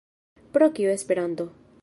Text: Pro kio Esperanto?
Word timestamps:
Pro 0.55 0.69
kio 0.79 0.95
Esperanto? 0.95 1.49